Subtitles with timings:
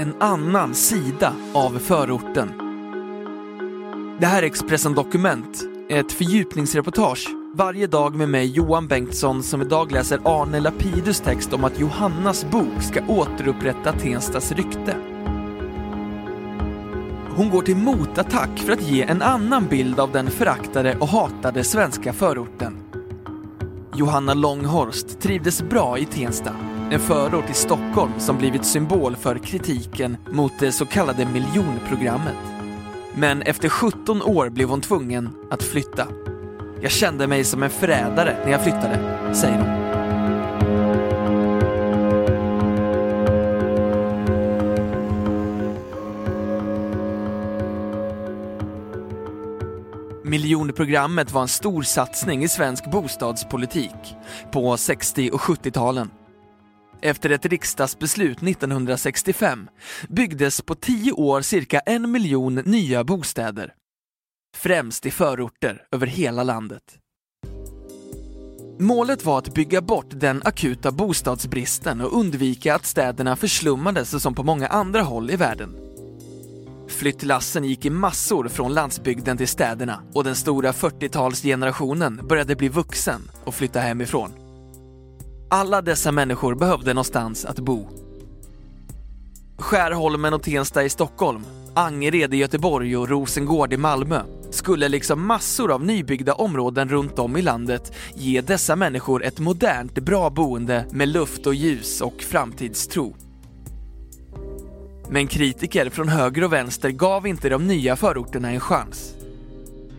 [0.00, 2.52] En annan sida av förorten.
[4.20, 9.92] Det här är Expressen Dokument, ett fördjupningsreportage varje dag med mig Johan Bengtsson som idag
[9.92, 14.96] läser Arne Lapidus text om att Johannas bok ska återupprätta Tenstas rykte.
[17.36, 21.64] Hon går till motattack för att ge en annan bild av den föraktade och hatade
[21.64, 22.87] svenska förorten.
[23.98, 26.50] Johanna Långhorst trivdes bra i Tensta,
[26.90, 32.36] en förort i Stockholm som blivit symbol för kritiken mot det så kallade miljonprogrammet.
[33.14, 36.06] Men efter 17 år blev hon tvungen att flytta.
[36.80, 38.98] Jag kände mig som en förrädare när jag flyttade,
[39.34, 39.97] säger hon.
[50.28, 54.16] Miljonprogrammet var en stor satsning i svensk bostadspolitik
[54.52, 56.10] på 60 och 70-talen.
[57.00, 59.68] Efter ett riksdagsbeslut 1965
[60.08, 63.74] byggdes på tio år cirka en miljon nya bostäder.
[64.56, 66.98] Främst i förorter över hela landet.
[68.78, 74.42] Målet var att bygga bort den akuta bostadsbristen och undvika att städerna förslummades som på
[74.42, 75.76] många andra håll i världen.
[76.98, 83.20] Flyttlassen gick i massor från landsbygden till städerna och den stora 40-talsgenerationen började bli vuxen
[83.44, 84.30] och flytta hemifrån.
[85.50, 87.88] Alla dessa människor behövde någonstans att bo.
[89.58, 91.42] Skärholmen och Tensta i Stockholm,
[91.74, 97.36] Angered i Göteborg och Rosengård i Malmö skulle liksom massor av nybyggda områden runt om
[97.36, 103.27] i landet ge dessa människor ett modernt, bra boende med luft och ljus och framtidstro.
[105.10, 109.14] Men kritiker från höger och vänster gav inte de nya förorterna en chans.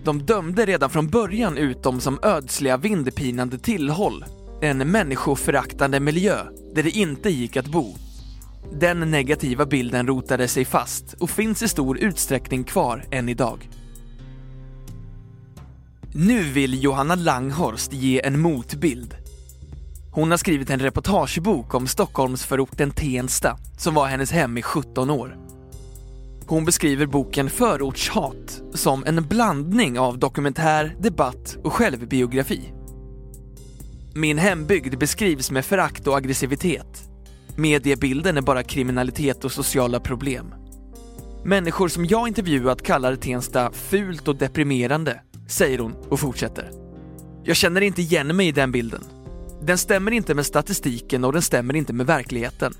[0.03, 4.25] De dömde redan från början ut dem som ödsliga vindpinande tillhåll,
[4.61, 6.37] en människoföraktande miljö
[6.75, 7.95] där det inte gick att bo.
[8.73, 13.69] Den negativa bilden rotade sig fast och finns i stor utsträckning kvar än idag.
[16.13, 19.15] Nu vill Johanna Langhorst ge en motbild.
[20.19, 25.37] Hon har skrivit en reportagebok om Stockholmsförorten Tensta som var hennes hem i 17 år.
[26.47, 32.73] Hon beskriver boken Förortshat som en blandning av dokumentär, debatt och självbiografi.
[34.15, 37.09] Min hembygd beskrivs med förakt och aggressivitet.
[37.55, 40.53] Mediebilden är bara kriminalitet och sociala problem.
[41.43, 46.71] Människor som jag intervjuat kallar Tensta fult och deprimerande, säger hon och fortsätter.
[47.43, 49.18] Jag känner inte igen mig i den bilden.
[49.61, 52.73] Den stämmer inte med statistiken och den stämmer inte med verkligheten.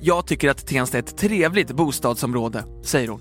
[0.00, 3.20] Jag tycker att Tensta är ett trevligt bostadsområde, säger hon.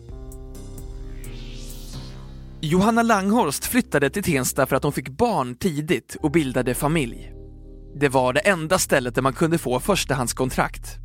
[2.62, 7.34] Johanna Langhorst flyttade till Tensta för att hon fick barn tidigt och bildade familj.
[7.96, 10.98] Det var det enda stället där man kunde få förstahandskontrakt.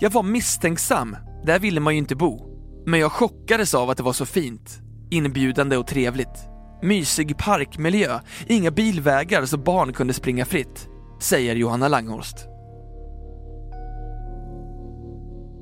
[0.00, 1.16] Jag var misstänksam,
[1.46, 2.52] där ville man ju inte bo.
[2.86, 4.80] Men jag chockades av att det var så fint,
[5.10, 6.51] inbjudande och trevligt.
[6.82, 10.88] Mysig parkmiljö, inga bilvägar så barn kunde springa fritt,
[11.20, 12.36] säger Johanna Langhorst.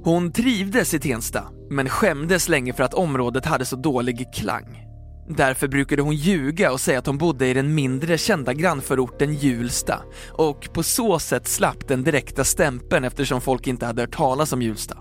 [0.05, 4.87] Hon trivdes i Tensta, men skämdes länge för att området hade så dålig klang.
[5.29, 10.03] Därför brukade hon ljuga och säga att hon bodde i den mindre kända grannförorten Hjulsta
[10.33, 14.63] och på så sätt slapp den direkta stämpeln eftersom folk inte hade hört talas om
[14.63, 14.97] Hjulsta.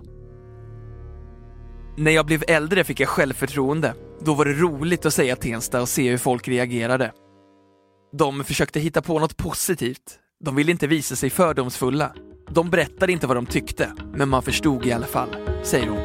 [1.97, 3.93] När jag blev äldre fick jag självförtroende.
[4.21, 7.11] Då var det roligt att säga Tensta och se hur folk reagerade.
[8.17, 10.19] De försökte hitta på något positivt.
[10.43, 12.13] De ville inte visa sig fördomsfulla.
[12.49, 15.29] De berättade inte vad de tyckte, men man förstod i alla fall,
[15.63, 15.99] säger hon.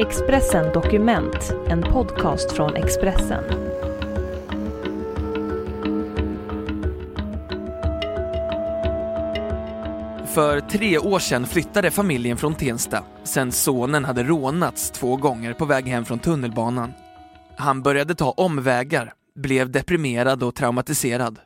[0.00, 3.44] Expressen Dokument, en podcast från Expressen.
[10.34, 15.64] För tre år sedan flyttade familjen från Tensta sen sonen hade rånats två gånger på
[15.64, 16.92] väg hem från tunnelbanan.
[17.56, 21.38] Han började ta omvägar, blev deprimerad och traumatiserad.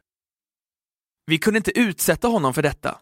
[1.26, 2.98] Vi kunde inte utsätta honom för detta.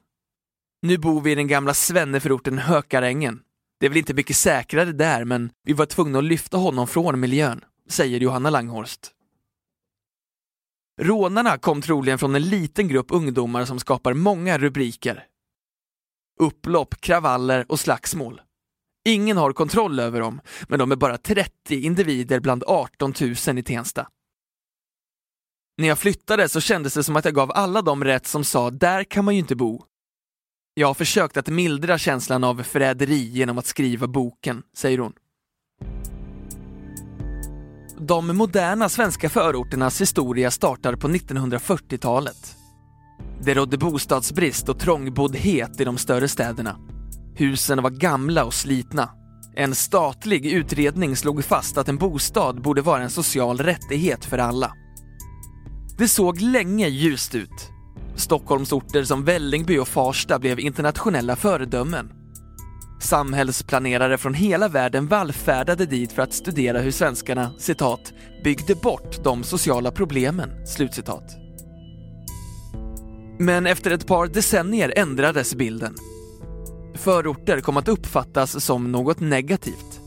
[0.82, 3.40] Nu bor vi i den gamla svenneförorten Hökarängen.
[3.80, 7.20] Det är väl inte mycket säkrare där, men vi var tvungna att lyfta honom från
[7.20, 9.00] miljön, säger Johanna Langhorst.
[11.00, 15.26] Rånarna kom troligen från en liten grupp ungdomar som skapar många rubriker.
[16.40, 18.40] Upplopp, kravaller och slagsmål.
[19.08, 23.14] Ingen har kontroll över dem, men de är bara 30 individer bland 18
[23.46, 24.08] 000 i Tensta.
[25.78, 28.70] När jag flyttade så kändes det som att jag gav alla dem rätt som sa
[28.70, 29.84] där kan man ju inte bo.
[30.74, 35.12] Jag har försökt att mildra känslan av förräderi genom att skriva boken, säger hon.
[37.98, 42.59] De moderna svenska förorternas historia startar på 1940-talet.
[43.44, 46.76] Det rådde bostadsbrist och trångboddhet i de större städerna.
[47.34, 49.08] Husen var gamla och slitna.
[49.56, 54.72] En statlig utredning slog fast att en bostad borde vara en social rättighet för alla.
[55.98, 57.70] Det såg länge ljust ut.
[58.16, 62.12] Stockholmsorter som Vällingby och Farsta blev internationella föredömen.
[63.00, 68.12] Samhällsplanerare från hela världen vallfärdade dit för att studera hur svenskarna, citat,
[68.44, 71.39] byggde bort de sociala problemen, slutcitat.
[73.42, 75.94] Men efter ett par decennier ändrades bilden.
[76.94, 80.00] Förorter kom att uppfattas som något negativt.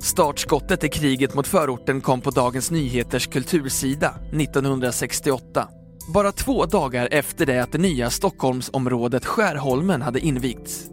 [0.00, 5.68] Startskottet i kriget mot förorten kom på Dagens Nyheters kultursida 1968.
[6.14, 10.84] Bara två dagar efter det att det nya Stockholmsområdet Skärholmen hade invigts.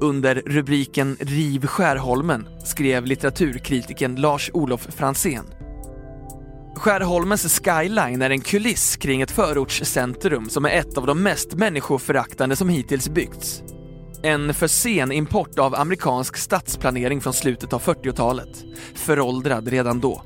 [0.00, 5.61] Under rubriken Riv Skärholmen skrev litteraturkritiken Lars-Olof Fransén.
[6.82, 12.56] Skärholmens skyline är en kuliss kring ett förortscentrum som är ett av de mest människoföraktande
[12.56, 13.62] som hittills byggts.
[14.22, 18.64] En för sen import av amerikansk stadsplanering från slutet av 40-talet.
[18.94, 20.22] Föråldrad redan då.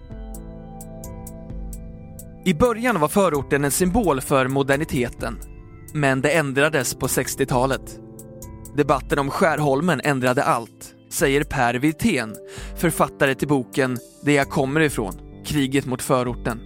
[2.44, 5.38] I början var förorten en symbol för moderniteten.
[5.94, 8.00] Men det ändrades på 60-talet.
[8.76, 12.36] Debatten om Skärholmen ändrade allt, säger Per Wirtén,
[12.76, 16.60] författare till boken Det jag kommer ifrån, kriget mot förorten.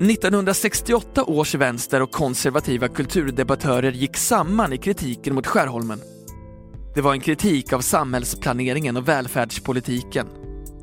[0.00, 6.00] 1968 års vänster och konservativa kulturdebattörer gick samman i kritiken mot Skärholmen.
[6.94, 10.26] Det var en kritik av samhällsplaneringen och välfärdspolitiken.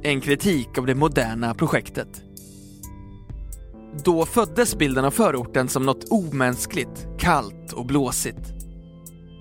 [0.03, 2.23] En kritik av det moderna projektet.
[4.03, 8.53] Då föddes bilden av förorten som något omänskligt, kallt och blåsigt.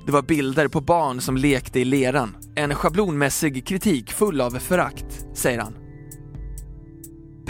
[0.06, 2.36] Det var bilder på barn som lekte i leran.
[2.54, 5.79] En schablonmässig kritik full av förakt, säger han.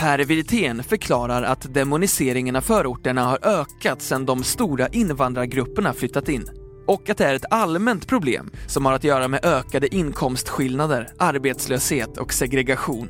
[0.00, 6.50] Per Wirtén förklarar att demoniseringen av förorterna har ökat sedan de stora invandrargrupperna flyttat in
[6.86, 12.18] och att det är ett allmänt problem som har att göra med ökade inkomstskillnader, arbetslöshet
[12.18, 13.08] och segregation.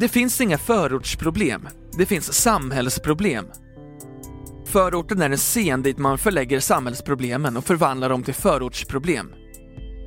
[0.00, 1.68] Det finns inga förortsproblem,
[1.98, 3.44] det finns samhällsproblem.
[4.66, 9.32] Förorten är en scen dit man förlägger samhällsproblemen och förvandlar dem till förortsproblem.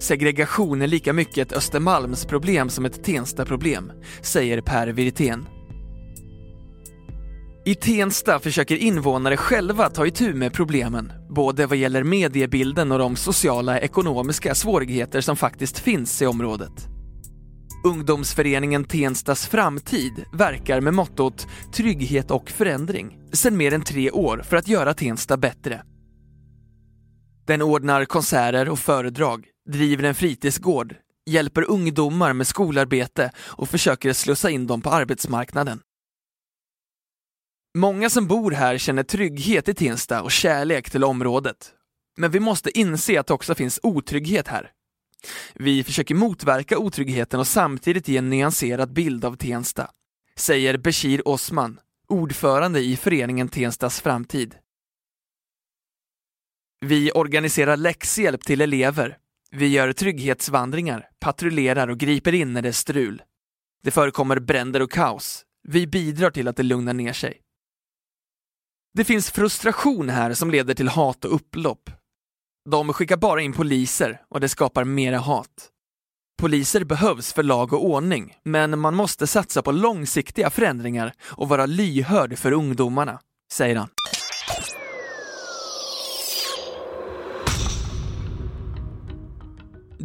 [0.02, 5.48] Segregation är lika mycket ett Östermalmsproblem som ett Tensta-problem, säger Per Wirtén.
[7.66, 13.16] I Tensta försöker invånare själva ta itu med problemen, både vad gäller mediebilden och de
[13.16, 16.88] sociala ekonomiska svårigheter som faktiskt finns i området.
[17.86, 24.58] Ungdomsföreningen Tenstas framtid verkar med mottot Trygghet och förändring sedan mer än tre år för
[24.58, 25.82] att göra Tensta bättre.
[27.48, 34.50] Den ordnar konserter och föredrag, driver en fritidsgård, hjälper ungdomar med skolarbete och försöker slussa
[34.50, 35.82] in dem på arbetsmarknaden.
[37.78, 41.74] Många som bor här känner trygghet i Tensta och kärlek till området.
[42.18, 44.72] Men vi måste inse att det också finns otrygghet här.
[45.54, 49.92] Vi försöker motverka otryggheten och samtidigt ge en nyanserad bild av Tensta,
[50.36, 54.56] säger Beshir Osman, ordförande i föreningen Tenstas framtid.
[56.86, 59.18] Vi organiserar läxhjälp till elever.
[59.56, 63.22] Vi gör trygghetsvandringar, patrullerar och griper in när det är strul.
[63.84, 65.46] Det förekommer bränder och kaos.
[65.68, 67.42] Vi bidrar till att det lugnar ner sig.
[68.94, 71.90] Det finns frustration här som leder till hat och upplopp.
[72.70, 75.70] De skickar bara in poliser och det skapar mera hat.
[76.42, 81.66] Poliser behövs för lag och ordning, men man måste satsa på långsiktiga förändringar och vara
[81.66, 83.20] lyhörd för ungdomarna,
[83.54, 83.90] säger han.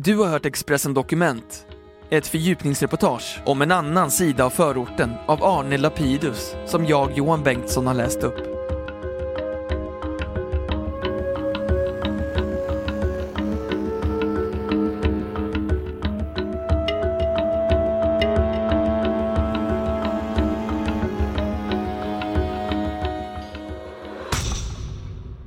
[0.07, 1.67] Du har hört Expressen Dokument,
[2.11, 7.87] ett fördjupningsreportage om en annan sida av förorten av Arne Lapidus som jag, Johan Bengtsson,
[7.87, 8.37] har läst upp.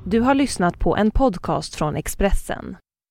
[0.05, 2.77] Du har lyssnat på en podcast från Expressen.